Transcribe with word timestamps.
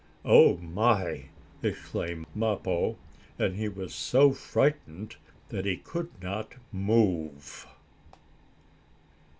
"Oh 0.25 0.57
my!" 0.57 1.25
exclaimed 1.61 2.25
Mappo, 2.33 2.97
and 3.37 3.55
he 3.55 3.69
was 3.69 3.93
so 3.93 4.31
frightened 4.33 5.15
that 5.49 5.65
he 5.65 5.77
could 5.77 6.09
not 6.23 6.55
move. 6.71 7.67